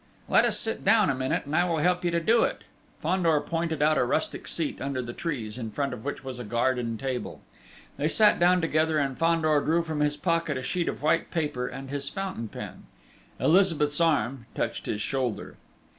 "Let 0.27 0.45
us 0.45 0.57
sit 0.59 0.83
down 0.83 1.11
a 1.11 1.13
minute 1.13 1.45
and 1.45 1.55
I 1.55 1.63
will 1.65 1.77
help 1.77 2.03
you 2.03 2.09
to 2.09 2.19
do 2.19 2.41
it!" 2.41 2.63
Fandor 3.03 3.39
pointed 3.39 3.83
out 3.83 3.99
a 3.99 4.03
rustic 4.03 4.47
seat, 4.47 4.81
under 4.81 4.99
the 4.99 5.13
trees, 5.13 5.59
in 5.59 5.69
front 5.69 5.93
of 5.93 6.03
which 6.03 6.23
was 6.23 6.39
a 6.39 6.43
garden 6.43 6.97
table. 6.97 7.39
They 7.97 8.07
sat 8.07 8.39
down 8.39 8.61
together 8.61 8.97
and 8.97 9.15
Fandor 9.15 9.59
drew 9.61 9.83
from 9.83 9.99
his 9.99 10.17
pocket 10.17 10.57
a 10.57 10.63
sheet 10.63 10.89
of 10.89 11.03
white 11.03 11.29
paper 11.29 11.67
and 11.67 11.91
his 11.91 12.09
fountain 12.09 12.47
pen. 12.47 12.87
Elizabeth's 13.39 14.01
arm 14.01 14.47
touched 14.55 14.87
his 14.87 15.01
shoulder. 15.01 15.55